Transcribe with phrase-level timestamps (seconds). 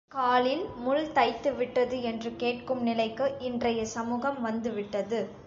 [0.11, 5.21] காலில் முள் தைத்துவிட்டது என்று கேட்கும் நிலைக்கு இன்றைய சமூகம் வந்து விட்டது.